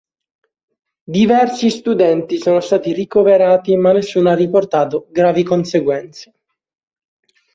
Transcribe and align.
Diversi 1.11 1.69
studenti 1.69 2.39
sono 2.39 2.59
stati 2.59 2.91
ricoverati 2.91 3.75
ma 3.75 3.91
nessuno 3.91 4.31
ha 4.31 4.33
riportato 4.33 5.05
gravi 5.11 5.43
conseguenze. 5.43 6.33